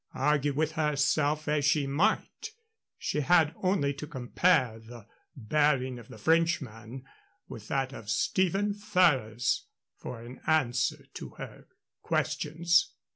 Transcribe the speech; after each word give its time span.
Argue 0.15 0.53
with 0.55 0.71
herself 0.71 1.47
as 1.47 1.63
she 1.63 1.85
might, 1.85 2.53
she 2.97 3.19
had 3.19 3.53
only 3.61 3.93
to 3.93 4.07
compare 4.07 4.79
the 4.79 5.05
bearing 5.35 5.99
of 5.99 6.07
the 6.07 6.17
Frenchman 6.17 7.05
with 7.47 7.67
that 7.67 7.93
of 7.93 8.09
Stephen 8.09 8.73
Ferrers 8.73 9.67
for 9.95 10.19
an 10.23 10.41
answer 10.47 11.05
to 11.13 11.35
her 11.37 11.67
questions. 12.01 12.93